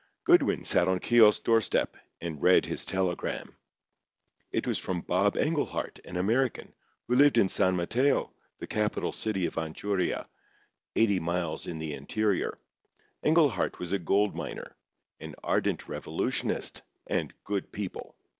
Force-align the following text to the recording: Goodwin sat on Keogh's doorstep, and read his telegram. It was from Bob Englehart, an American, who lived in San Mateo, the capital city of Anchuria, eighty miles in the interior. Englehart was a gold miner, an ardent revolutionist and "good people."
Goodwin 0.23 0.63
sat 0.63 0.87
on 0.87 0.97
Keogh's 0.97 1.37
doorstep, 1.39 1.95
and 2.19 2.41
read 2.41 2.65
his 2.65 2.85
telegram. 2.85 3.55
It 4.51 4.65
was 4.65 4.79
from 4.79 5.01
Bob 5.01 5.37
Englehart, 5.37 5.99
an 6.05 6.17
American, 6.17 6.73
who 7.07 7.15
lived 7.15 7.37
in 7.37 7.47
San 7.47 7.75
Mateo, 7.75 8.33
the 8.57 8.65
capital 8.65 9.11
city 9.13 9.45
of 9.45 9.59
Anchuria, 9.59 10.25
eighty 10.95 11.19
miles 11.19 11.67
in 11.67 11.77
the 11.77 11.93
interior. 11.93 12.57
Englehart 13.21 13.77
was 13.77 13.91
a 13.91 13.99
gold 13.99 14.35
miner, 14.35 14.75
an 15.19 15.35
ardent 15.43 15.87
revolutionist 15.87 16.81
and 17.05 17.31
"good 17.43 17.71
people." 17.71 18.15